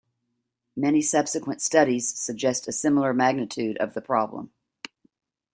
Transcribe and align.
Many 0.75 1.03
subsequent 1.03 1.61
studies 1.61 2.17
suggest 2.19 2.67
a 2.67 2.71
similar 2.71 3.13
magnitude 3.13 3.77
of 3.77 3.93
the 3.93 4.01
problem. 4.01 4.51